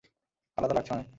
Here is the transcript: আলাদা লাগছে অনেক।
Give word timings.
আলাদা 0.57 0.73
লাগছে 0.73 0.91
অনেক। 0.93 1.07